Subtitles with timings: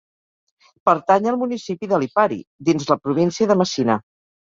[0.91, 4.05] Pertany al municipi de Lipari, dins la província de Messina.